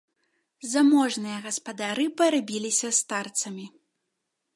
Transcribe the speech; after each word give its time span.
Заможныя 0.71 1.35
гаспадары 1.47 2.05
парабіліся 2.21 2.89
старцамі. 3.01 3.65